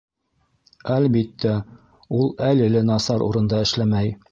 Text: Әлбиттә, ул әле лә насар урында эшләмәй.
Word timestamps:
Әлбиттә, 0.95 1.51
ул 2.21 2.33
әле 2.49 2.73
лә 2.77 2.83
насар 2.91 3.29
урында 3.29 3.65
эшләмәй. 3.67 4.15